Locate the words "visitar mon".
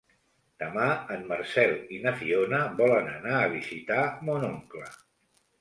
3.55-4.49